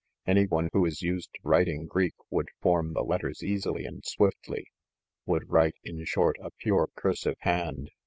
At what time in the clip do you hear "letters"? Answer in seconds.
3.03-3.43